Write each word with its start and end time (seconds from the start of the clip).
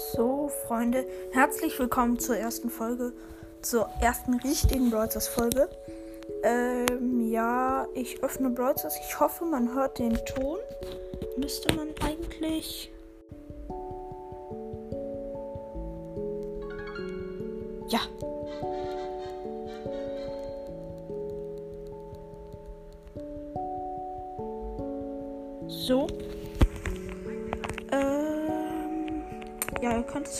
So, 0.00 0.50
Freunde, 0.66 1.04
herzlich 1.32 1.78
willkommen 1.78 2.18
zur 2.18 2.36
ersten 2.36 2.70
Folge, 2.70 3.12
zur 3.60 3.86
ersten 4.00 4.34
richtigen 4.34 4.90
Brawlers 4.90 5.28
Folge. 5.28 5.68
Ähm, 6.42 7.30
ja, 7.30 7.86
ich 7.92 8.22
öffne 8.22 8.48
Brawlers. 8.48 8.96
Ich 9.06 9.20
hoffe, 9.20 9.44
man 9.44 9.74
hört 9.74 9.98
den 9.98 10.14
Ton. 10.24 10.58
Müsste 11.36 11.74
man 11.74 11.88
eigentlich. 12.02 12.90
Ja. 17.88 18.00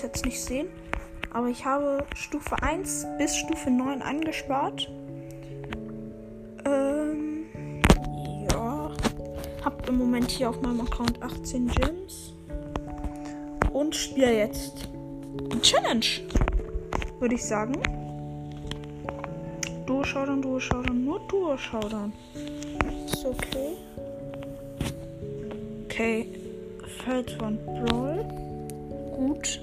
Jetzt 0.03 0.25
nicht 0.25 0.41
sehen. 0.41 0.69
Aber 1.33 1.49
ich 1.49 1.65
habe 1.65 2.05
Stufe 2.15 2.61
1 2.63 3.07
bis 3.19 3.37
Stufe 3.37 3.71
9 3.71 4.03
angespart. 4.03 4.91
Ähm, 6.65 7.47
ja. 8.51 8.91
Hab 9.65 9.89
im 9.89 9.99
Moment 9.99 10.31
hier 10.31 10.51
auf 10.51 10.61
meinem 10.61 10.81
Account 10.81 11.23
18 11.23 11.69
Gems. 11.69 12.35
Und 13.73 13.95
spiele 13.95 14.37
jetzt 14.37 14.89
die 15.53 15.61
Challenge. 15.61 16.07
Würde 17.21 17.35
ich 17.37 17.45
sagen. 17.45 17.75
Duo-Showdown, 19.87 21.05
nur 21.05 21.21
Duo-Showdown. 21.29 22.13
Ist 23.07 23.25
okay. 23.25 23.77
Okay. 25.85 26.27
Feld 27.05 27.31
von 27.33 27.59
Brawl. 27.65 28.25
Gut. 29.17 29.61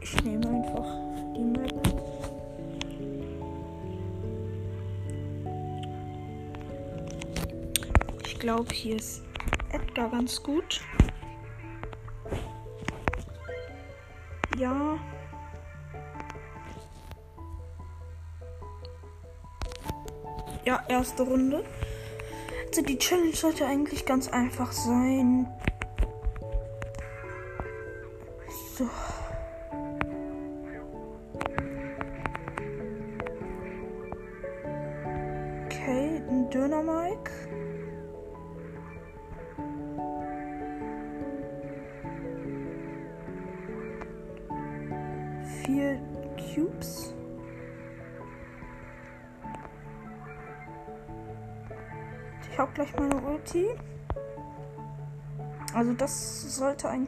Ich 0.00 0.24
nehme 0.24 0.48
einfach 0.48 0.86
die 1.36 1.44
Map. 1.44 1.72
Ich 8.24 8.38
glaube, 8.38 8.72
hier 8.74 8.96
ist 8.96 9.22
Edgar 9.72 10.10
ganz 10.10 10.42
gut. 10.42 10.80
Ja. 14.58 14.98
Ja, 20.64 20.84
erste 20.88 21.22
Runde. 21.24 21.64
Also 22.68 22.82
die 22.82 22.98
Challenge 22.98 23.34
sollte 23.34 23.66
eigentlich 23.66 24.06
ganz 24.06 24.28
einfach 24.28 24.72
sein. 24.72 25.46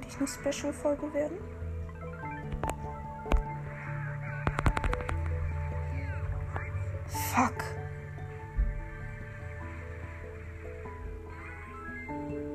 Eigentlich 0.05 0.19
eine 0.19 0.52
Special-Folge 0.52 1.12
werden. 1.14 1.38
Fuck. 7.06 7.64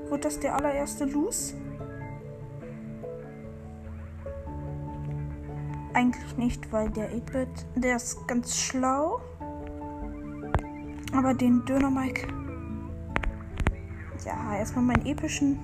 Wurde 0.09 0.21
das 0.21 0.39
der 0.39 0.55
allererste 0.55 1.05
Loose? 1.05 1.55
Eigentlich 5.93 6.37
nicht, 6.37 6.71
weil 6.71 6.89
der 6.91 7.11
8-Bit, 7.11 7.65
der 7.75 7.95
ist 7.95 8.27
ganz 8.27 8.55
schlau. 8.57 9.21
Aber 11.13 11.33
den 11.33 11.65
Döner 11.65 11.89
Mike. 11.89 12.27
Ja, 14.25 14.55
erstmal 14.55 14.85
meinen 14.85 15.05
epischen 15.05 15.59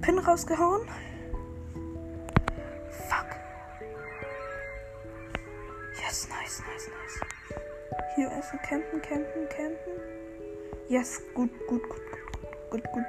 Pin 0.00 0.18
rausgehauen. 0.18 0.88
Fuck. 3.08 3.26
Yes, 6.02 6.28
nice, 6.28 6.62
nice, 6.66 6.88
nice. 6.88 7.20
Hier 8.14 8.30
erstmal 8.30 8.62
campen, 8.62 9.02
campen, 9.02 9.48
campen. 9.48 10.00
Yes, 10.88 11.22
gut, 11.34 11.50
gut, 11.68 11.88
gut, 11.88 12.00
gut, 12.10 12.70
gut, 12.70 12.92
gut. 12.92 13.04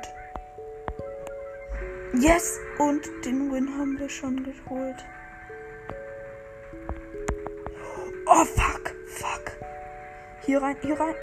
Yes! 2.19 2.59
Und 2.77 3.01
den 3.25 3.51
Win 3.51 3.69
haben 3.77 3.97
wir 3.97 4.09
schon 4.09 4.43
geholt. 4.43 5.05
Oh, 8.25 8.45
fuck, 8.45 8.93
fuck. 9.07 9.51
Hier 10.45 10.61
rein, 10.61 10.75
hier 10.81 10.99
rein. 10.99 11.15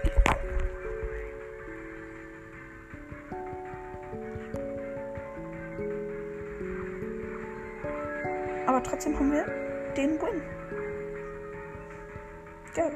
Trotzdem 8.99 9.17
haben 9.17 9.31
wir 9.31 9.45
den 9.97 10.21
Win. 10.21 10.43
Geil. 12.75 12.93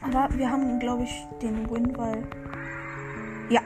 Aber 0.00 0.36
wir 0.36 0.50
haben, 0.50 0.80
glaube 0.80 1.04
ich, 1.04 1.28
den 1.40 1.70
Win, 1.70 1.96
weil. 1.96 2.24
Ja. 3.48 3.62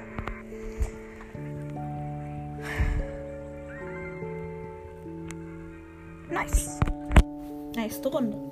Nice. 6.31 6.79
Nächste 7.75 8.09
Runde. 8.11 8.46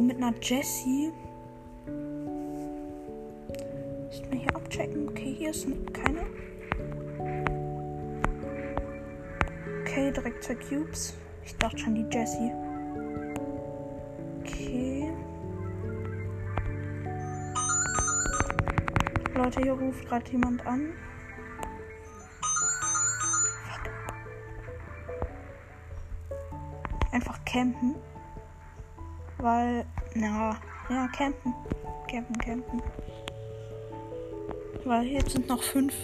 Mit 0.00 0.16
einer 0.18 0.32
Jessie. 0.40 1.12
Müssen 4.06 4.30
wir 4.30 4.38
hier 4.38 4.56
abchecken. 4.56 5.08
Okay, 5.08 5.34
hier 5.36 5.50
ist 5.50 5.66
keine. 5.92 6.24
Okay, 9.80 10.12
direkt 10.12 10.44
zwei 10.44 10.54
Cubes. 10.54 11.14
Ich 11.44 11.54
dachte 11.56 11.78
schon 11.78 11.94
die 11.96 12.06
Jessie. 12.16 12.52
Okay. 14.40 15.12
Leute, 19.34 19.60
hier 19.60 19.72
ruft 19.72 20.06
gerade 20.06 20.30
jemand 20.30 20.66
an. 20.66 20.92
Fuck. 23.64 23.90
Einfach 27.12 27.44
campen. 27.44 27.96
Weil, 29.38 29.84
na, 30.14 30.58
ja, 30.90 31.08
campen. 31.16 31.54
Campen, 32.10 32.38
campen. 32.38 32.82
Weil 34.84 35.06
jetzt 35.06 35.30
sind 35.30 35.48
noch 35.48 35.62
fünf. 35.62 35.94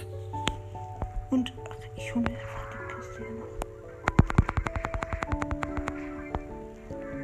Und 1.31 1.53
ach, 1.69 1.77
ich 1.97 2.15
hole 2.15 2.25
mir 2.25 2.31
einfach 2.31 2.67
die 2.71 2.95
Kiste 2.95 3.19
hier 3.19 3.35
noch. 3.41 3.55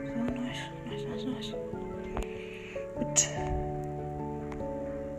So, 0.06 0.12
nice, 0.40 0.62
nice, 0.88 1.04
nice, 1.06 1.24
nice. 1.26 1.54
Mit, 2.98 3.28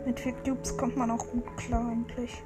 mit 0.06 0.20
vier 0.20 0.34
Cubes 0.44 0.76
kommt 0.76 0.96
man 0.96 1.10
auch 1.10 1.26
gut 1.28 1.56
klar 1.56 1.88
eigentlich. 1.90 2.42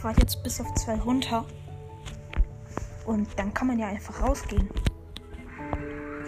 fahre 0.00 0.18
jetzt 0.20 0.42
bis 0.42 0.60
auf 0.60 0.74
zwei 0.74 0.98
runter. 0.98 1.44
Und 3.04 3.28
dann 3.38 3.52
kann 3.52 3.66
man 3.66 3.78
ja 3.78 3.88
einfach 3.88 4.22
rausgehen. 4.22 4.68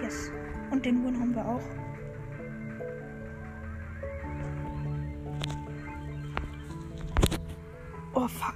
Yes. 0.03 0.31
Und 0.71 0.85
den 0.85 1.05
Win 1.05 1.19
haben 1.19 1.35
wir 1.35 1.47
auch. 1.47 1.61
Oh 8.15 8.29
fuck. 8.29 8.52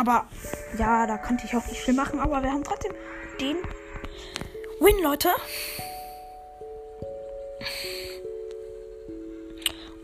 Aber 0.00 0.24
ja, 0.78 1.06
da 1.06 1.18
konnte 1.18 1.44
ich 1.44 1.54
auch 1.54 1.66
nicht 1.66 1.82
viel 1.82 1.92
machen, 1.92 2.20
aber 2.20 2.42
wir 2.42 2.50
haben 2.50 2.64
trotzdem 2.64 2.94
den 3.38 3.56
Win, 4.80 5.02
Leute. 5.02 5.28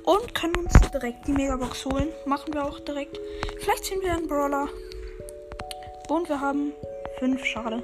Und 0.04 0.34
können 0.34 0.54
uns 0.56 0.75
direkt 0.93 1.26
die 1.26 1.32
Megabox 1.32 1.87
holen. 1.87 2.10
Machen 2.26 2.52
wir 2.52 2.66
auch 2.66 2.78
direkt. 2.81 3.19
Vielleicht 3.58 3.87
ziehen 3.87 4.02
wir 4.02 4.12
einen 4.12 4.28
Brawler. 4.28 4.69
Und 6.10 6.28
wir 6.28 6.42
haben 6.42 6.75
fünf. 7.19 7.42
Schade. 7.46 7.82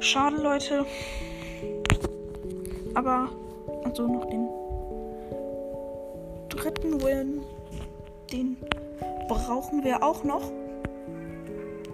Schade, 0.00 0.36
Leute. 0.36 0.84
Aber 2.94 3.30
also 3.84 4.08
noch 4.08 4.28
den 4.28 4.57
brauchen 9.48 9.82
wir 9.82 10.02
auch 10.02 10.24
noch. 10.24 10.52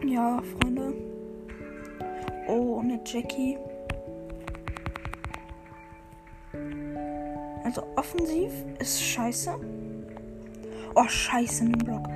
Ja, 0.04 0.42
Freunde. 0.42 0.92
Oh, 2.48 2.80
eine 2.80 2.98
Jackie. 3.06 3.56
Also 7.62 7.84
offensiv 7.94 8.50
ist 8.80 9.00
scheiße. 9.00 9.54
Oh, 10.96 11.06
scheiße, 11.06 11.64
ein 11.64 11.72
Block. 11.78 12.08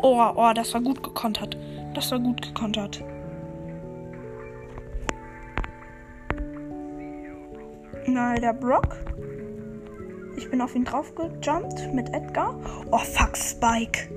Oh, 0.00 0.32
oh, 0.36 0.52
das 0.54 0.72
war 0.74 0.80
gut 0.80 1.02
gekontert. 1.02 1.56
Das 1.94 2.12
war 2.12 2.20
gut 2.20 2.40
gekontert. 2.40 3.02
Na, 8.06 8.34
der 8.34 8.52
Brock. 8.52 8.96
Ich 10.36 10.48
bin 10.50 10.60
auf 10.60 10.74
ihn 10.74 10.84
draufgejumpt 10.84 11.92
mit 11.94 12.08
Edgar. 12.14 12.58
Oh, 12.90 12.98
fuck, 12.98 13.36
Spike. 13.36 14.08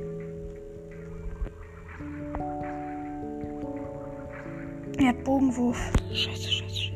Er 4.98 5.08
hat 5.08 5.24
Bogenwurf. 5.24 5.80
Scheiße, 6.12 6.52
scheiße, 6.52 6.52
scheiße, 6.52 6.91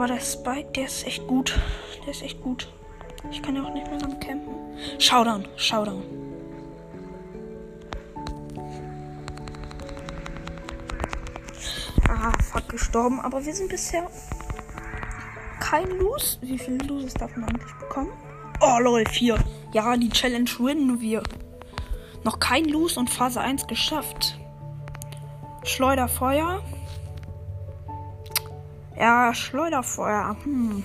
aber 0.00 0.14
der 0.14 0.20
Spike, 0.20 0.70
der 0.74 0.86
ist 0.86 1.06
echt 1.06 1.26
gut. 1.26 1.60
Der 2.06 2.12
ist 2.12 2.22
echt 2.22 2.40
gut. 2.40 2.72
Ich 3.30 3.42
kann 3.42 3.54
ja 3.54 3.62
auch 3.62 3.74
nicht 3.74 3.86
mehr 3.86 4.00
lang 4.00 4.18
campen. 4.18 4.54
Showdown, 4.98 5.46
Showdown. 5.56 6.02
Ah, 12.08 12.32
fuck, 12.50 12.66
gestorben. 12.70 13.20
Aber 13.20 13.44
wir 13.44 13.52
sind 13.52 13.68
bisher 13.68 14.08
kein 15.60 15.90
Lose. 15.90 16.38
Wie 16.40 16.58
viele 16.58 16.78
Loses 16.78 17.12
darf 17.12 17.36
man 17.36 17.50
eigentlich 17.50 17.74
bekommen? 17.74 18.10
Oh, 18.62 18.78
lol, 18.80 19.04
4. 19.06 19.36
Ja, 19.74 19.98
die 19.98 20.08
Challenge 20.08 20.48
winnen 20.60 21.02
wir. 21.02 21.22
Noch 22.24 22.40
kein 22.40 22.64
Lose 22.64 22.98
und 22.98 23.10
Phase 23.10 23.42
1 23.42 23.66
geschafft. 23.66 24.38
Schleuderfeuer. 25.62 26.62
Ja, 29.00 29.32
Schleuderfeuer. 29.32 30.36
Hm. 30.44 30.84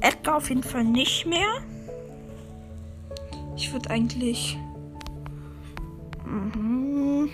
Edgar 0.00 0.36
auf 0.38 0.48
jeden 0.48 0.62
Fall 0.62 0.82
nicht 0.82 1.26
mehr. 1.26 1.60
Ich 3.54 3.70
würde 3.70 3.90
eigentlich. 3.90 4.56
Mhm. 6.24 7.28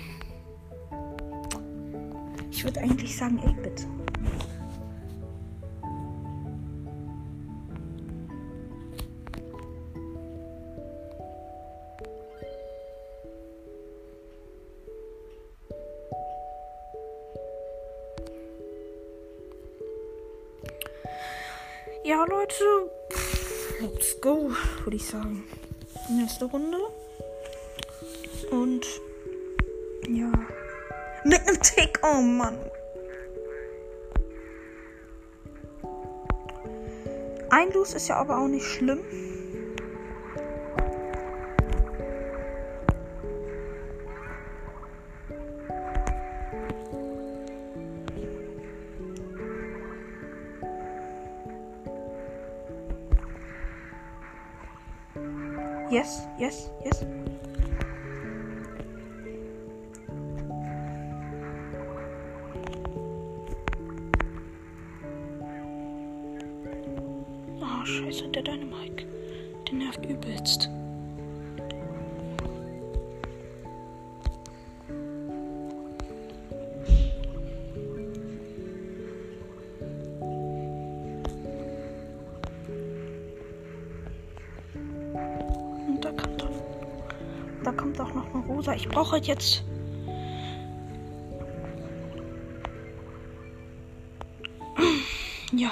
Ich 2.50 2.64
würde 2.64 2.80
eigentlich 2.80 3.16
sagen 3.16 3.38
8-Bit. 3.38 3.86
Würde 24.92 25.02
ich 25.02 25.08
sagen. 25.08 25.42
Nächste 26.10 26.44
Runde. 26.44 26.76
Und 28.50 28.86
ja. 30.06 30.30
Mit 31.24 31.40
einem 31.40 31.60
Tick. 31.62 31.98
Oh 32.02 32.20
Mann. 32.20 32.58
Ein 37.48 37.72
Los 37.72 37.94
ist 37.94 38.08
ja 38.08 38.16
aber 38.16 38.38
auch 38.38 38.48
nicht 38.48 38.66
schlimm. 38.66 39.00
Yes, 55.92 56.24
yes, 56.38 56.70
yes. 56.86 57.04
Rosa. 88.72 88.74
Ich 88.74 88.88
brauche 88.88 89.18
jetzt. 89.18 89.62
Ja. 95.52 95.70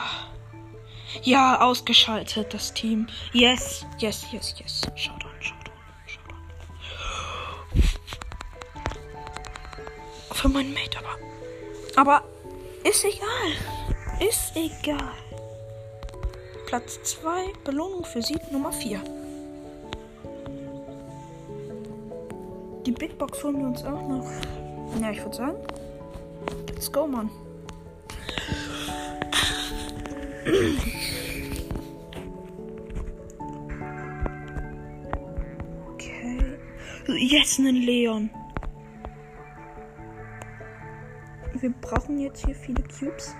Ja, 1.22 1.60
ausgeschaltet, 1.60 2.54
das 2.54 2.72
Team. 2.72 3.08
Yes, 3.32 3.84
yes, 3.98 4.26
yes, 4.30 4.54
yes. 4.58 4.82
Schaut 4.94 5.24
an, 5.24 5.30
schaut 5.40 5.66
an, 5.66 5.72
schaut 6.06 6.32
an. 6.32 6.38
Für 10.32 10.48
meinen 10.48 10.72
Mate, 10.72 10.98
aber. 10.98 11.18
Aber 11.96 12.24
ist 12.84 13.04
egal. 13.04 13.56
Ist 14.26 14.54
egal. 14.54 15.14
Platz 16.66 17.02
2, 17.02 17.52
Belohnung 17.64 18.04
für 18.04 18.22
Sieg 18.22 18.52
Nummer 18.52 18.72
4. 18.72 19.19
Die 22.90 22.96
Big 22.96 23.16
Box 23.18 23.44
holen 23.44 23.56
wir 23.60 23.68
uns 23.68 23.84
auch 23.84 24.08
noch. 24.08 24.28
Ja, 25.00 25.12
ich 25.12 25.22
würde 25.22 25.36
sagen. 25.36 25.58
Let's 26.66 26.90
go, 26.90 27.06
Mann. 27.06 27.30
Okay. 35.94 36.58
Jetzt 37.06 37.60
einen 37.60 37.76
Leon. 37.76 38.28
wir 41.60 41.72
brauchen 41.80 42.18
jetzt 42.18 42.44
hier 42.44 42.56
viele 42.56 42.82
Cubes. 42.82 43.36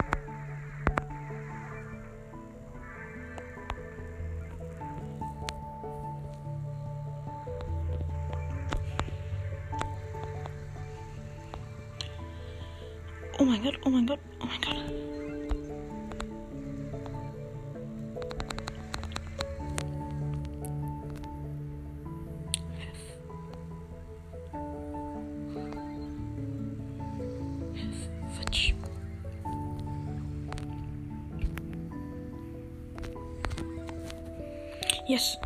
Yes. 35.11 35.37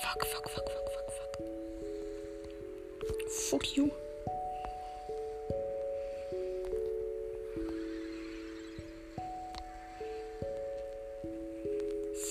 Fuck, 0.00 0.24
fuck, 0.26 0.48
fuck, 0.48 0.68
fuck, 0.74 0.88
fuck, 0.94 1.08
fuck. 1.16 1.32
Fuck 3.50 3.76
you. 3.76 3.90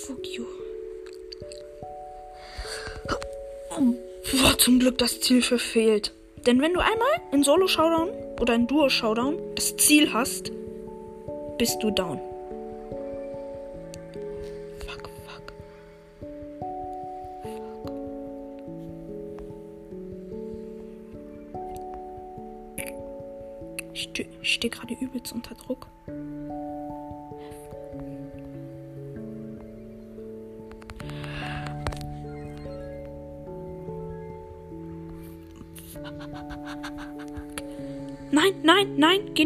Fuck 0.06 0.24
you. 0.34 0.46
Boah, 4.32 4.56
zum 4.56 4.78
Glück 4.78 4.96
das 4.96 5.20
Ziel 5.20 5.42
verfehlt. 5.42 6.14
Denn 6.46 6.62
wenn 6.62 6.72
du 6.72 6.80
einmal 6.80 7.20
in 7.32 7.42
Solo-Showdown 7.42 8.08
oder 8.40 8.54
in 8.54 8.66
Duo-Showdown 8.66 9.36
das 9.56 9.76
Ziel 9.76 10.14
hast, 10.14 10.52
bist 11.58 11.82
du 11.82 11.90
down. 11.90 12.29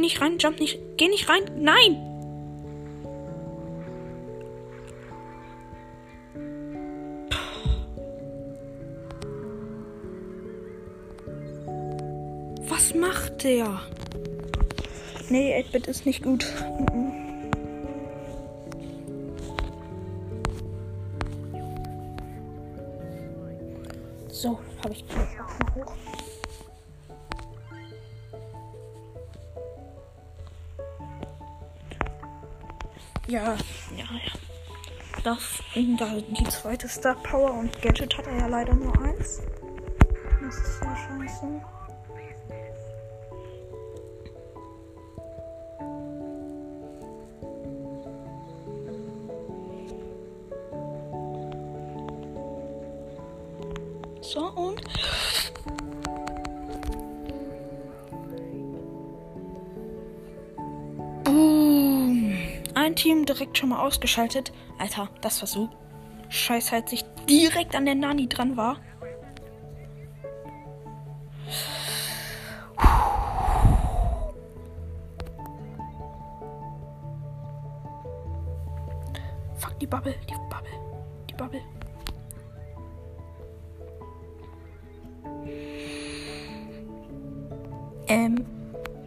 Nicht 0.04 0.20
rein, 0.20 0.38
jump 0.38 0.60
nicht, 0.60 0.78
geh 0.98 1.08
nicht 1.08 1.28
rein, 1.28 1.44
nein! 1.56 1.96
Was 12.68 12.94
macht 12.94 13.44
der? 13.44 13.80
Nee, 15.30 15.64
8-Bit 15.64 15.86
ist 15.86 16.04
nicht 16.04 16.22
gut. 16.22 16.44
So, 24.28 24.58
habe 24.82 24.92
ich 24.92 25.04
die 25.06 25.14
jetzt 25.14 25.38
hoch. 25.74 26.13
Ja, 33.26 33.56
ja, 33.96 34.04
ja. 34.04 34.32
Das, 35.22 35.62
da, 35.74 36.06
die 36.28 36.44
zweite 36.44 36.88
Star 36.88 37.14
Power 37.14 37.54
und 37.54 37.80
Gadget 37.80 38.18
hat 38.18 38.26
er 38.26 38.36
ja 38.36 38.46
leider 38.46 38.74
nur 38.74 38.92
eins. 39.02 39.40
Das 40.42 40.56
ist 40.56 40.82
ja 40.82 40.94
scheiße. 40.94 41.62
Direkt 63.34 63.58
schon 63.58 63.70
mal 63.70 63.80
ausgeschaltet. 63.80 64.52
Alter, 64.78 65.08
das 65.20 65.40
war 65.40 65.48
so 65.48 65.68
scheiß, 66.28 66.72
als 66.72 66.92
ich 66.92 67.04
direkt 67.28 67.74
an 67.74 67.84
der 67.84 67.94
Nani 67.94 68.28
dran 68.28 68.56
war. 68.56 68.76
Fuck 79.56 79.78
die 79.78 79.86
Bubble, 79.86 80.14
die 80.28 80.34
Bubble, 80.50 80.70
die 81.30 81.34
Bubble. 81.34 81.62
Ähm, 88.06 88.44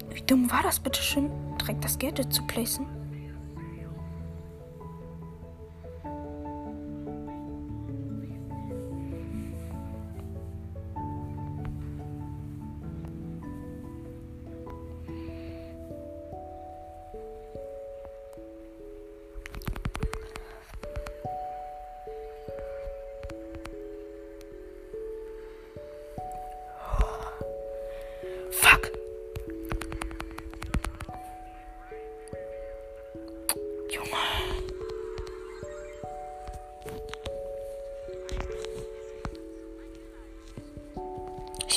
wie 0.09 0.21
dumm 0.21 0.49
war 0.51 0.63
das 0.63 0.79
bitte 0.79 1.01
schön, 1.01 1.29
direkt 1.61 1.83
das 1.83 1.99
Gadget 1.99 2.33
zu 2.33 2.45
placen? 2.47 2.96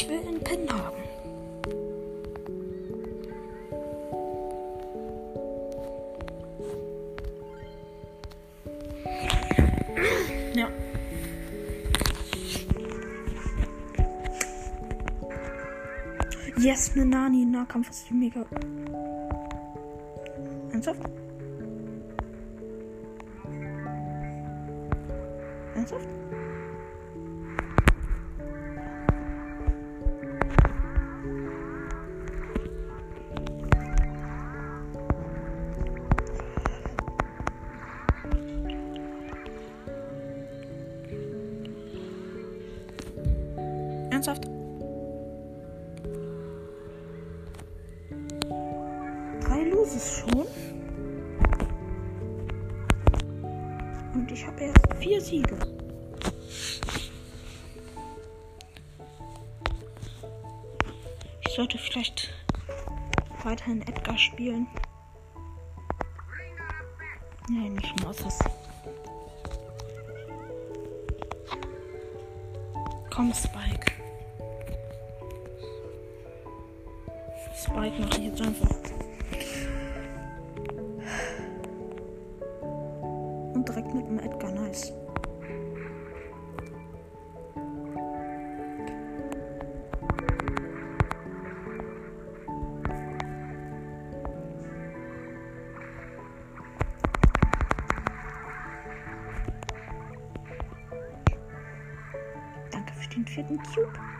Ich 0.01 0.09
will 0.09 0.27
einen 0.27 0.41
Pin 0.41 0.67
haben. 0.73 0.97
Ja. 10.55 10.69
Yes, 16.57 16.93
eine 16.95 17.05
Nani. 17.05 17.45
Nahkampf 17.45 17.91
ist 17.91 18.11
mega. 18.11 18.47
Ernsthaft? 20.73 21.03
Ernsthaft? 25.75 26.09
weiterhin 63.45 63.83
Edgar 63.83 64.19
spielen. 64.19 64.67
Nee, 67.49 67.69
nicht 67.71 68.05
muss 68.05 68.21
es. 68.21 68.39
Komm, 73.11 73.33
Spike. 73.35 73.93
Spike 77.57 78.01
mache 78.01 78.19
ich 78.21 78.27
jetzt 78.27 78.41
einfach. 78.41 78.69
Den 103.77 104.20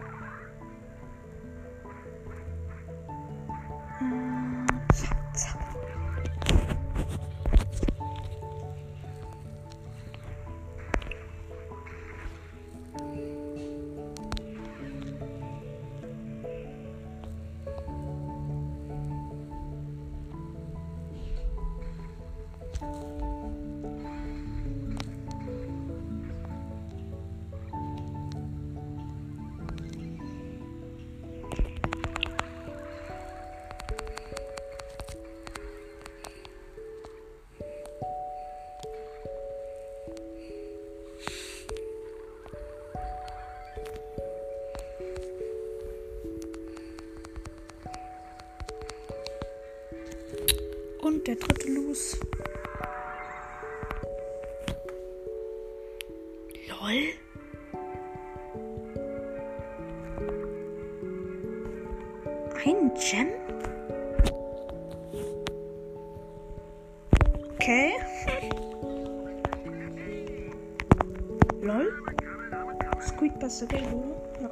Squeakbuster 73.51 73.67
Geld, 73.67 73.93
oder? 73.93 74.17
Ja. 74.41 74.51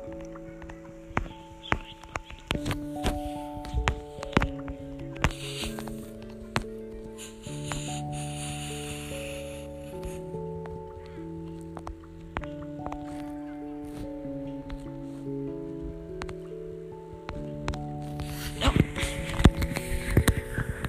Ja. 18.60 18.72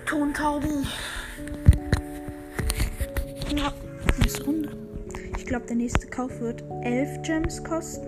Tontauben. 0.05 0.87
Glaube, 5.49 5.65
der 5.65 5.75
nächste 5.77 6.07
Kauf 6.07 6.39
wird 6.39 6.63
11 6.83 7.23
Gems 7.23 7.63
kosten. 7.63 8.07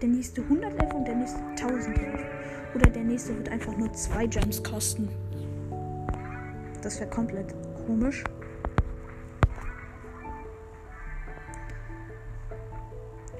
Der 0.00 0.08
nächste 0.08 0.40
111 0.40 0.94
und 0.94 1.06
der 1.06 1.16
nächste 1.16 1.38
1011. 1.50 2.24
Oder 2.74 2.88
der 2.90 3.04
nächste 3.04 3.36
wird 3.36 3.50
einfach 3.50 3.76
nur 3.76 3.92
2 3.92 4.26
Gems 4.26 4.64
kosten. 4.64 5.10
Das 6.82 6.98
wäre 6.98 7.10
komplett 7.10 7.54
komisch. 7.86 8.24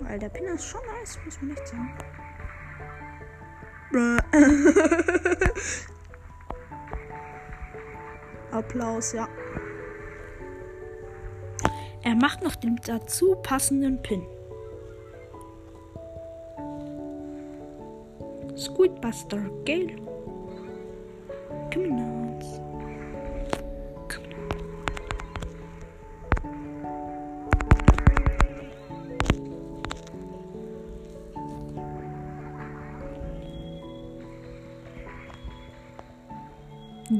Weil 0.01 0.19
der 0.19 0.29
Pin 0.29 0.45
ist 0.45 0.67
schon 0.67 0.83
nice, 1.01 1.19
muss 1.25 1.41
man 1.41 1.57
echt 1.57 1.69
sagen. 1.69 1.95
Applaus, 8.53 9.15
ja. 9.15 9.27
Er 12.15 12.21
macht 12.21 12.45
noch 12.45 12.55
den 12.55 12.77
dazu 12.87 13.35
passenden 13.43 14.01
Pin. 14.01 14.23
Squidbuster, 18.57 19.51
gell? 19.65 19.97
Criminals. 21.73 22.61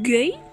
Gay? 0.05 0.44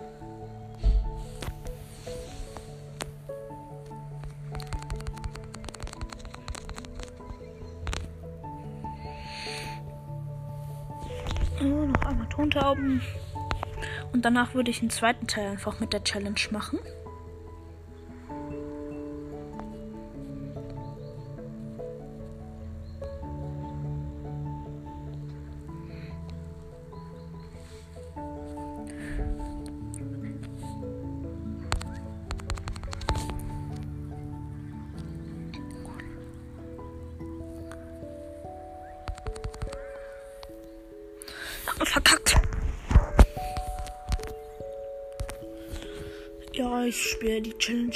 Und 14.13 14.26
danach 14.26 14.54
würde 14.54 14.72
ich 14.72 14.82
einen 14.82 14.89
zweiten 14.89 15.28
Teil 15.28 15.48
einfach 15.48 15.80
mit 15.80 15.94
der 15.94 16.04
Challenge 16.04 16.39
machen. 16.52 16.80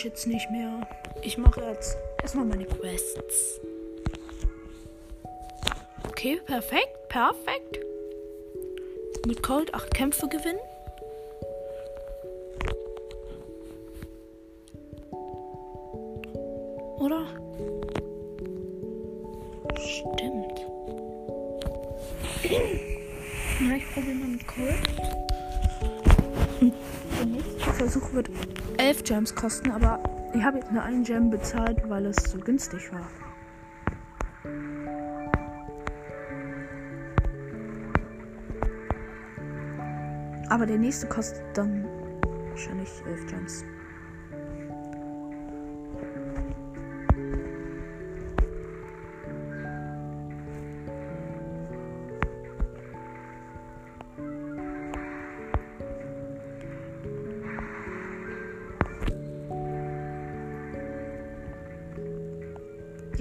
Jetzt 0.05 0.27
nicht 0.27 0.49
mehr. 0.51 0.87
Ich 1.23 1.37
mache 1.37 1.61
jetzt 1.61 1.97
erstmal 2.21 2.45
meine 2.45 2.65
Quests. 2.65 3.59
Okay, 6.07 6.39
perfekt, 6.45 7.09
perfekt. 7.09 7.79
Mit 9.25 9.41
Cold 9.41 9.73
8 9.73 9.93
Kämpfe 9.93 10.27
gewinnen. 10.27 10.59
Oder? 16.99 17.25
Stimmt. 19.79 20.61
Na, 23.59 23.75
ich 23.75 23.91
probiere 23.91 24.15
mal 24.15 24.27
mit 24.27 24.47
Cold. 24.47 24.79
Der 26.61 27.25
nächste 27.25 27.54
Versuch 27.85 28.13
wird 28.13 28.31
11 28.77 29.03
Gems 29.03 29.35
kosten, 29.35 29.69
aber 29.69 30.01
ich 30.33 30.43
habe 30.43 30.57
jetzt 30.57 30.71
nur 30.71 30.81
einen 30.81 31.03
Gem 31.03 31.29
bezahlt, 31.29 31.87
weil 31.87 32.07
es 32.07 32.15
so 32.15 32.39
günstig 32.39 32.91
war. 32.91 33.07
Aber 40.49 40.65
der 40.65 40.79
nächste 40.79 41.05
kostet 41.05 41.43
dann 41.53 41.85
wahrscheinlich 42.49 42.89
11 43.05 43.27
Gems. 43.27 43.63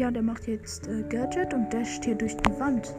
Ja, 0.04 0.10
der 0.10 0.20
macht 0.20 0.46
jetzt 0.48 0.86
äh, 0.86 1.02
Gadget 1.08 1.54
und 1.54 1.72
dasht 1.72 2.04
hier 2.04 2.14
durch 2.14 2.36
die 2.36 2.60
Wand. 2.60 2.94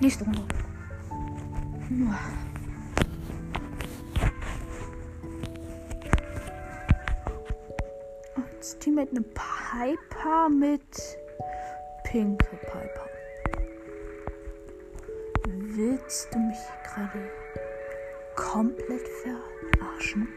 Nächste 0.00 0.24
Runde. 0.24 0.42
Das 8.58 8.78
Team 8.78 8.98
hat 8.98 9.08
eine 9.10 9.20
Piper 9.22 10.48
mit 10.48 11.18
pinke 12.04 12.56
Piper. 12.56 13.06
Willst 15.46 16.28
du 16.32 16.38
mich 16.38 16.58
gerade 16.84 17.30
komplett 18.36 19.06
verarschen? 19.22 20.28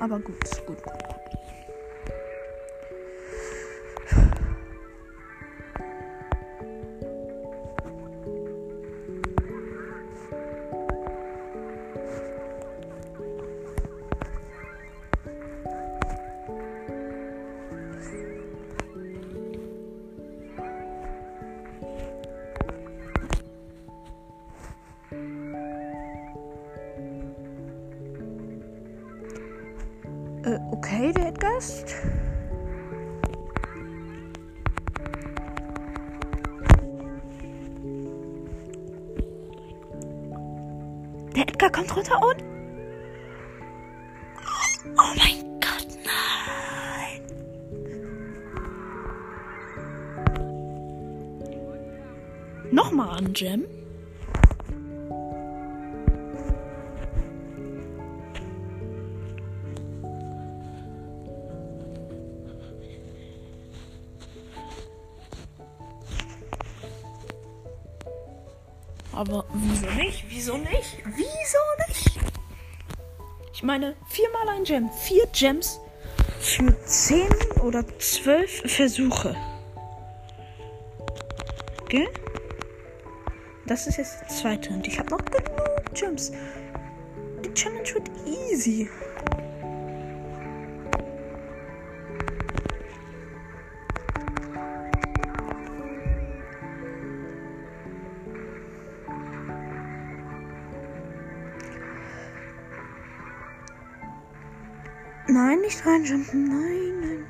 Aber 0.00 0.18
gut, 0.20 0.66
gut, 0.66 0.82
gut, 0.82 1.17
okay, 30.88 31.12
der 31.12 31.32
Gast. 31.32 31.94
Der 41.36 41.48
Edgar 41.48 41.70
kommt 41.70 41.94
runter 41.96 42.20
und. 42.22 42.44
Oh 44.96 45.14
mein 45.16 45.60
Gott, 45.60 45.88
nein! 46.04 47.22
Nochmal 52.70 53.18
an 53.18 53.32
Gem. 53.32 53.77
Aber 69.18 69.44
wieso 69.52 69.86
nicht? 69.96 70.24
Wieso 70.28 70.56
nicht? 70.58 70.98
Wieso 71.04 71.58
nicht? 71.88 72.20
Ich 73.52 73.64
meine, 73.64 73.96
viermal 74.08 74.48
ein 74.50 74.62
Gem. 74.62 74.88
Vier 74.92 75.26
Gems 75.32 75.80
für 76.38 76.72
zehn 76.84 77.28
oder 77.60 77.84
zwölf 77.98 78.62
Versuche. 78.64 79.34
Gell? 81.88 82.06
Das 83.66 83.88
ist 83.88 83.96
jetzt 83.96 84.20
der 84.20 84.28
zweite 84.28 84.70
und 84.70 84.86
ich 84.86 84.96
habe 85.00 85.10
noch 85.10 85.24
genug 85.24 85.94
Gems. 85.94 86.30
Die 87.44 87.52
Challenge 87.54 87.94
wird 87.94 88.08
easy. 88.24 88.88
Nein, 105.40 105.60
nicht 105.60 105.86
reinjumpen. 105.86 106.48
Nein, 106.48 107.00
nein. 107.00 107.26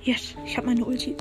Yes, 0.00 0.34
ich 0.46 0.56
habe 0.56 0.68
meine 0.68 0.82
Ulti. 0.82 1.14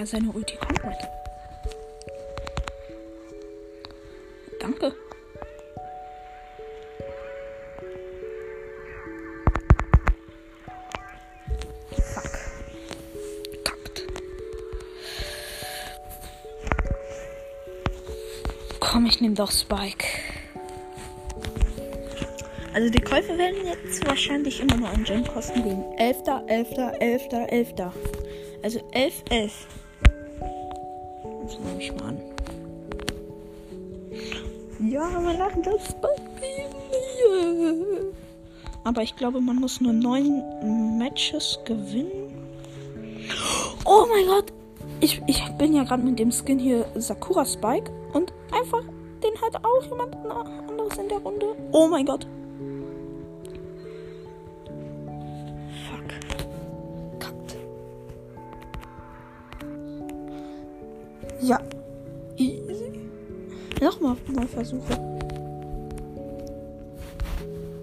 Ja 0.00 0.06
seine 0.06 0.30
Ulti 0.32 0.56
komplett. 0.56 1.08
Danke. 4.58 4.94
Fuck. 11.92 12.30
Kackt. 13.64 14.06
Komm, 18.80 19.06
ich 19.06 19.20
nehme 19.20 19.34
doch 19.34 19.50
Spike. 19.50 20.06
Also 22.72 22.88
die 22.88 23.00
Käufe 23.00 23.36
werden 23.36 23.66
jetzt 23.66 24.06
wahrscheinlich 24.06 24.60
immer 24.60 24.76
nur 24.76 24.88
einen 24.88 25.04
Gem 25.04 25.26
kosten 25.26 25.62
gegen 25.62 25.92
11. 25.98 26.18
11. 26.46 26.68
11. 27.00 27.22
11. 27.50 27.74
Also 28.62 28.80
11, 28.92 29.24
11. 29.28 29.79
Ja, 35.00 35.18
man 35.18 35.38
lachen 35.38 35.62
das. 35.62 35.96
Aber 38.84 39.02
ich 39.02 39.16
glaube, 39.16 39.40
man 39.40 39.56
muss 39.56 39.80
nur 39.80 39.94
neun 39.94 40.98
Matches 40.98 41.58
gewinnen. 41.64 42.34
Oh 43.86 44.04
mein 44.10 44.26
Gott! 44.26 44.52
Ich, 45.00 45.22
ich 45.26 45.42
bin 45.56 45.72
ja 45.72 45.84
gerade 45.84 46.02
mit 46.02 46.18
dem 46.18 46.30
Skin 46.30 46.58
hier 46.58 46.84
Sakura 46.96 47.46
Spike 47.46 47.90
und 48.12 48.34
einfach, 48.52 48.82
den 49.22 49.40
hat 49.40 49.64
auch 49.64 49.82
jemand 49.84 50.14
anderes 50.14 50.98
in 50.98 51.08
der 51.08 51.18
Runde. 51.20 51.46
Oh 51.72 51.88
mein 51.88 52.04
Gott! 52.04 52.26
Versuche. 64.60 64.92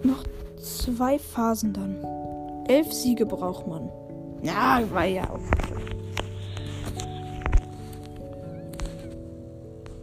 Noch 0.03 0.23
zwei 0.61 1.17
Phasen 1.17 1.73
dann. 1.73 2.65
Elf 2.67 2.93
Siege 2.93 3.25
braucht 3.25 3.65
man. 3.65 3.89
Ja, 4.43 4.83
war 4.91 5.05
ja 5.05 5.23
auch. 5.27 5.39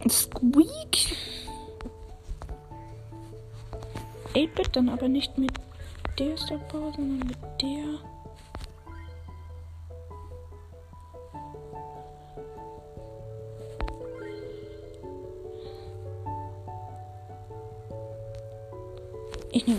Squeak. 0.09 1.15
8-Bit 4.33 4.75
dann 4.75 4.89
aber 4.89 5.07
nicht 5.07 5.37
mit 5.37 5.53
der 6.19 6.35
Star 6.35 6.59
sondern 6.69 7.19
mit 7.19 7.37
der. 7.61 8.14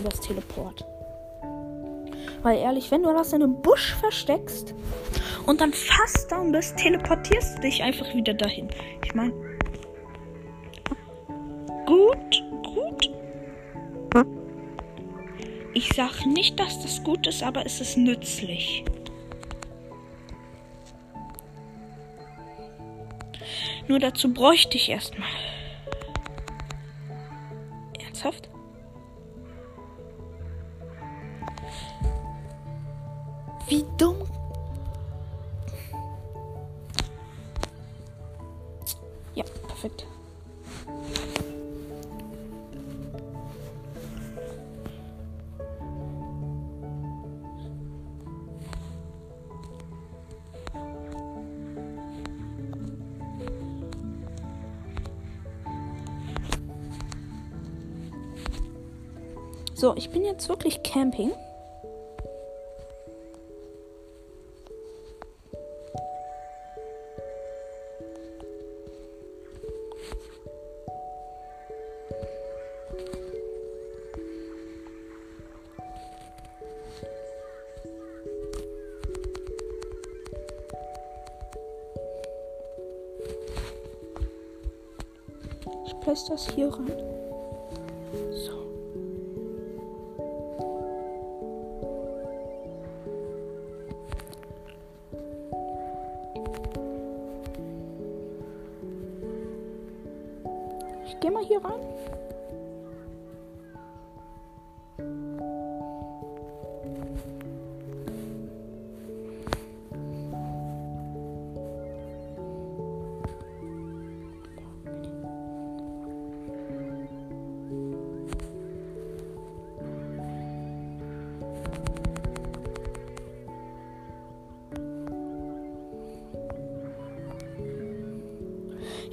Das 0.03 0.19
Teleport. 0.19 0.85
Weil 2.43 2.59
ehrlich, 2.59 2.91
wenn 2.91 3.03
du 3.03 3.13
das 3.13 3.33
in 3.33 3.43
einem 3.43 3.61
Busch 3.61 3.95
versteckst 3.95 4.73
und 5.45 5.59
dann 5.59 5.73
fast 5.73 6.31
down 6.31 6.51
bist, 6.51 6.77
teleportierst 6.77 7.57
du 7.57 7.61
dich 7.61 7.81
einfach 7.81 8.13
wieder 8.13 8.33
dahin. 8.33 8.69
Ich 9.03 9.15
meine. 9.15 9.33
Gut, 11.85 12.43
gut. 12.63 13.11
Ich 15.73 15.89
sag 15.95 16.25
nicht, 16.25 16.59
dass 16.59 16.81
das 16.81 17.03
gut 17.03 17.27
ist, 17.27 17.43
aber 17.43 17.65
es 17.65 17.81
ist 17.81 17.97
nützlich. 17.97 18.83
Nur 23.87 23.99
dazu 23.99 24.33
bräuchte 24.33 24.75
ich 24.75 24.89
erstmal. 24.89 25.29
So, 59.79 59.95
ich 59.95 60.09
bin 60.09 60.25
jetzt 60.25 60.49
wirklich 60.49 60.81
Camping. 60.81 61.31
Ich 85.85 85.99
place 85.99 86.25
das 86.25 86.49
hier 86.49 86.73
rein. 86.73 87.16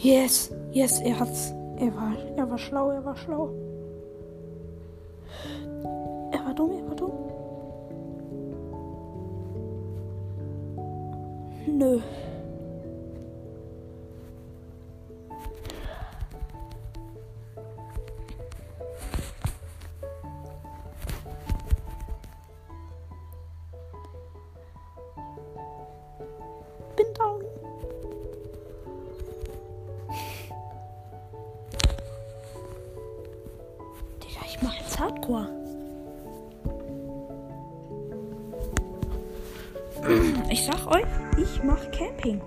Yes, 0.04 0.50
yes, 0.70 1.00
er 1.00 1.18
hat's. 1.18 1.50
Er 1.78 1.94
war, 1.96 2.12
er 2.36 2.50
war 2.50 2.58
schlau, 2.58 2.90
er 2.90 3.02
war 3.06 3.16
schlau. 3.16 3.48
Ich 41.14 41.20
sag 41.20 41.38
euch, 41.38 41.56
ich 41.56 41.62
mach 41.62 41.90
Camping. 41.90 42.40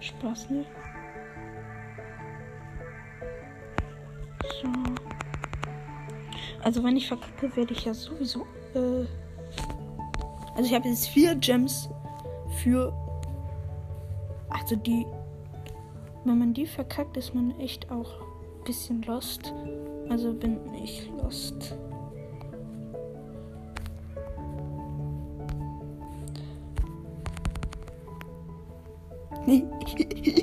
Spaß, 0.00 0.50
ne? 0.50 0.64
So. 4.62 4.68
Also 6.62 6.84
wenn 6.84 6.96
ich 6.96 7.08
verkacke, 7.08 7.54
werde 7.56 7.72
ich 7.72 7.84
ja 7.84 7.94
sowieso. 7.94 8.46
Äh, 8.74 9.06
also 10.54 10.64
ich 10.64 10.74
habe 10.74 10.88
jetzt 10.88 11.08
vier 11.08 11.34
Gems 11.36 11.88
für. 12.62 12.92
Also 14.50 14.76
die. 14.76 15.06
Wenn 16.24 16.38
man 16.38 16.54
die 16.54 16.66
verkackt, 16.66 17.16
ist 17.16 17.34
man 17.34 17.58
echt 17.58 17.90
auch 17.90 18.20
ein 18.20 18.64
bisschen 18.64 19.02
lost. 19.02 19.52
Also 20.08 20.32
bin 20.32 20.58
ich 20.74 21.10
lost. 21.22 21.76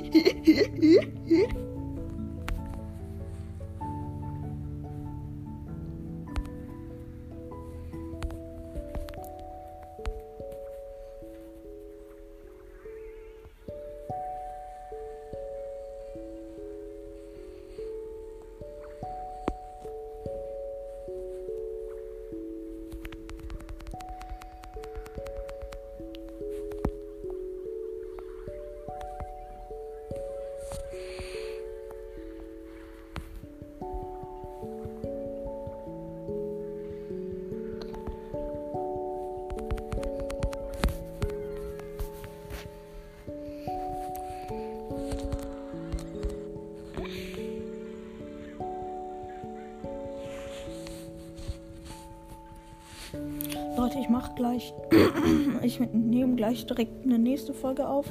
gleich. 54.38 54.72
ich 55.62 55.80
nehme 55.92 56.36
gleich 56.36 56.64
direkt 56.64 57.04
eine 57.04 57.18
nächste 57.18 57.52
Folge 57.52 57.86
auf. 57.86 58.06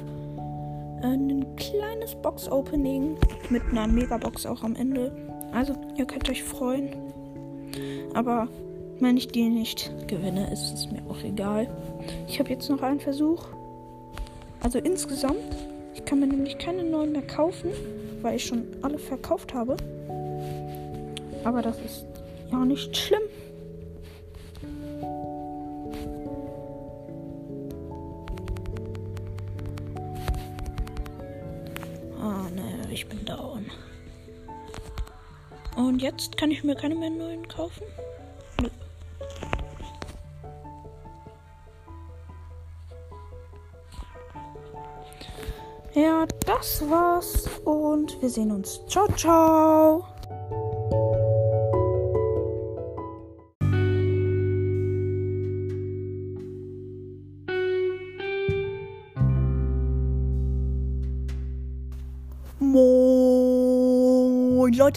Äh, 1.02 1.06
Ein 1.06 1.56
kleines 1.56 2.14
Box-Opening 2.14 3.16
mit 3.50 3.62
einer 3.70 3.88
Megabox 3.88 4.46
auch 4.46 4.62
am 4.62 4.76
Ende. 4.76 5.10
Also, 5.52 5.74
ihr 5.96 6.04
könnt 6.04 6.30
euch 6.30 6.44
freuen. 6.44 6.90
Aber 8.14 8.48
wenn 9.00 9.16
ich 9.16 9.28
die 9.28 9.48
nicht 9.48 9.92
gewinne, 10.06 10.52
ist 10.52 10.72
es 10.72 10.90
mir 10.90 11.02
auch 11.08 11.22
egal. 11.24 11.68
Ich 12.28 12.38
habe 12.38 12.50
jetzt 12.50 12.68
noch 12.68 12.82
einen 12.82 13.00
Versuch. 13.00 13.46
Also 14.60 14.78
insgesamt, 14.78 15.38
ich 15.94 16.04
kann 16.04 16.20
mir 16.20 16.26
nämlich 16.26 16.58
keine 16.58 16.82
neuen 16.82 17.12
mehr 17.12 17.22
kaufen, 17.22 17.70
weil 18.22 18.36
ich 18.36 18.44
schon 18.44 18.64
alle 18.82 18.98
verkauft 18.98 19.54
habe. 19.54 19.76
Aber 21.44 21.62
das 21.62 21.78
ist 21.80 22.06
ja 22.50 22.64
nicht 22.64 22.96
schlimm. 22.96 23.22
Ich 32.98 33.06
bin 33.06 33.24
down. 33.24 33.64
Und 35.76 36.02
jetzt 36.02 36.36
kann 36.36 36.50
ich 36.50 36.64
mir 36.64 36.74
keine 36.74 36.96
mehr 36.96 37.10
neuen 37.10 37.46
kaufen? 37.46 37.84
Ja, 45.94 46.26
das 46.44 46.82
war's 46.90 47.48
und 47.64 48.20
wir 48.20 48.30
sehen 48.30 48.50
uns. 48.50 48.80
Ciao, 48.88 49.06
ciao. 49.14 50.07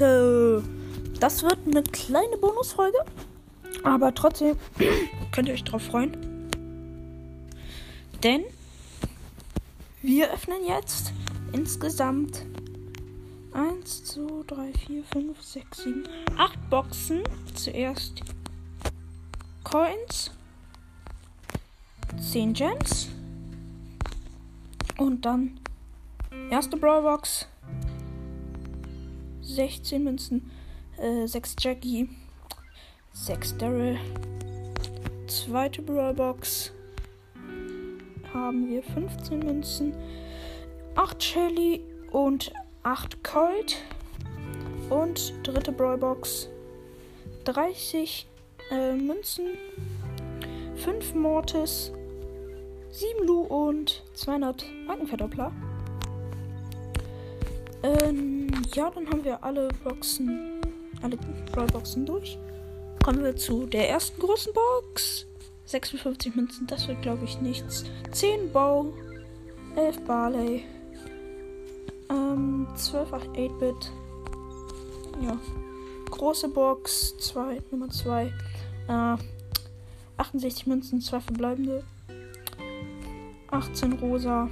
Leute, 0.01 0.63
das 1.19 1.43
wird 1.43 1.59
eine 1.67 1.83
kleine 1.83 2.35
Bonusfolge, 2.37 2.97
aber 3.83 4.11
trotzdem 4.15 4.55
könnt 5.31 5.47
ihr 5.47 5.53
euch 5.53 5.63
drauf 5.63 5.83
freuen. 5.83 6.17
Denn 8.23 8.41
wir 10.01 10.33
öffnen 10.33 10.65
jetzt 10.67 11.13
insgesamt 11.53 12.43
1, 13.53 14.05
2, 14.05 14.21
3, 14.47 14.73
4, 14.87 15.03
5, 15.03 15.41
6, 15.43 15.83
7, 15.83 16.03
8 16.35 16.69
Boxen. 16.71 17.21
Zuerst 17.53 18.21
Coins, 19.63 20.31
10 22.31 22.53
Gems 22.53 23.09
und 24.97 25.25
dann 25.25 25.59
erste 26.49 26.75
Brawlbox, 26.77 27.45
16 29.55 30.03
Münzen, 30.03 30.51
äh, 30.97 31.27
6 31.27 31.55
Jackie, 31.59 32.09
6 33.13 33.57
Daryl, 33.57 33.99
zweite 35.27 35.81
Brawlbox 35.81 36.71
haben 38.33 38.69
wir 38.69 38.81
15 38.81 39.39
Münzen, 39.39 39.93
8 40.95 41.21
Shelly 41.21 41.81
und 42.11 42.53
8 42.83 43.23
Colt. 43.23 43.77
Und 44.89 45.33
dritte 45.43 45.71
Brawlbox 45.71 46.49
30 47.45 48.27
äh, 48.71 48.93
Münzen, 48.93 49.45
5 50.75 51.15
Mortis, 51.15 51.93
7 52.91 53.25
Lu 53.25 53.41
und 53.41 54.03
200 54.15 54.65
Markenverdoppler. 54.85 55.53
Ähm, 57.83 58.40
ja, 58.75 58.89
dann 58.89 59.07
haben 59.09 59.23
wir 59.23 59.43
alle 59.43 59.69
Boxen, 59.83 60.61
alle 61.01 61.17
Brawlboxen 61.51 62.05
durch. 62.05 62.37
Kommen 63.03 63.23
wir 63.23 63.35
zu 63.35 63.65
der 63.65 63.89
ersten 63.89 64.19
großen 64.21 64.53
Box. 64.53 65.25
56 65.65 66.35
Münzen, 66.35 66.67
das 66.67 66.87
wird 66.87 67.01
glaube 67.01 67.25
ich 67.25 67.39
nichts. 67.41 67.85
10 68.11 68.51
Bow, 68.51 68.93
11 69.75 70.01
Barley, 70.01 70.65
ähm, 72.09 72.67
12 72.75 73.13
8-Bit. 73.13 73.91
Ja. 75.21 75.37
Große 76.09 76.49
Box, 76.49 77.17
2, 77.19 77.61
Nummer 77.71 77.89
2. 77.89 78.33
Äh, 78.87 79.17
68 80.17 80.67
Münzen, 80.67 81.01
2 81.01 81.19
verbleibende. 81.21 81.83
18 83.49 83.93
rosa 83.93 84.49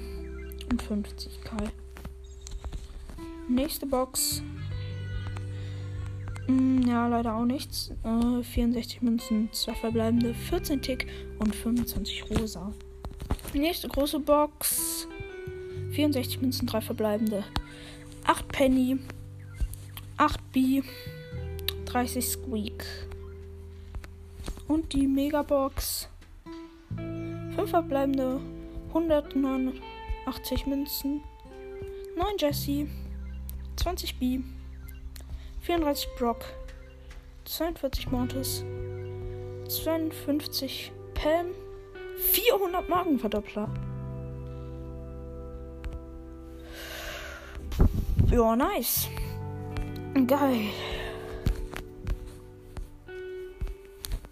und 0.72 0.82
50 0.82 1.42
Kai. 1.42 1.72
Nächste 3.50 3.88
Box. 3.88 4.44
Mm, 6.48 6.84
ja, 6.88 7.08
leider 7.08 7.36
auch 7.36 7.46
nichts. 7.46 7.92
Äh, 8.04 8.44
64 8.44 9.02
Münzen, 9.02 9.50
2 9.52 9.74
verbleibende, 9.74 10.36
14 10.36 10.84
Tick 10.84 11.08
und 11.40 11.56
25 11.56 12.30
rosa. 12.30 12.72
Nächste 13.54 13.88
große 13.88 14.20
Box. 14.20 15.08
64 15.94 16.42
Münzen, 16.42 16.68
3 16.68 16.82
verbleibende, 16.82 17.44
8 18.24 18.48
Penny, 18.50 19.00
8 20.18 20.52
B, 20.52 20.84
30 21.86 22.26
Squeak. 22.26 22.86
Und 24.68 24.94
die 24.94 25.08
Megabox. 25.08 26.08
5 27.56 27.68
verbleibende, 27.68 28.40
189 28.90 30.68
Münzen, 30.68 31.22
9 32.16 32.28
Jesse, 32.38 32.88
20 33.80 34.20
B. 34.20 34.40
34 35.62 36.10
Brock, 36.18 36.44
42 37.46 38.12
Mortis, 38.12 38.66
52 39.70 40.92
Pam, 41.14 41.48
400 42.18 42.90
Magenverdoppler. 42.90 43.70
Ja, 48.30 48.56
nice. 48.58 49.08
Geil. 50.28 50.66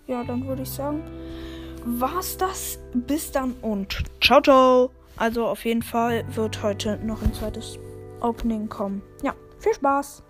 Ja, 0.08 0.26
dann 0.26 0.46
würde 0.46 0.64
ich 0.64 0.70
sagen, 0.70 1.04
war's 1.86 2.36
das. 2.36 2.80
Bis 2.94 3.32
dann 3.32 3.54
und 3.62 4.04
ciao, 4.22 4.42
ciao. 4.42 4.92
Also 5.16 5.48
auf 5.48 5.64
jeden 5.64 5.84
Fall 5.84 6.26
wird 6.36 6.62
heute 6.62 6.98
noch 6.98 7.22
ein 7.22 7.34
zweites 7.34 7.80
Opening 8.22 8.70
kommen. 8.70 9.02
Ja, 9.24 9.34
viel 9.60 9.74
Spaß. 9.74 10.24